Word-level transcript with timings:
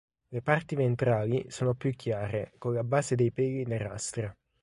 Le 0.29 0.41
parti 0.41 0.73
ventrali 0.73 1.45
sono 1.49 1.75
più 1.75 1.93
chiare 1.95 2.53
con 2.57 2.73
la 2.73 2.83
base 2.83 3.13
dei 3.13 3.29
peli 3.31 3.67
nerastra. 3.67 4.35